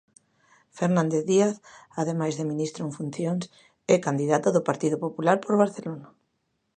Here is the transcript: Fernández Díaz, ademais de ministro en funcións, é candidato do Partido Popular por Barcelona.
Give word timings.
Fernández 0.77 1.23
Díaz, 1.31 1.55
ademais 2.01 2.33
de 2.35 2.49
ministro 2.51 2.81
en 2.83 2.91
funcións, 2.97 3.43
é 3.93 3.95
candidato 4.07 4.47
do 4.55 4.65
Partido 4.69 4.97
Popular 5.05 5.37
por 5.43 5.53
Barcelona. 5.63 6.07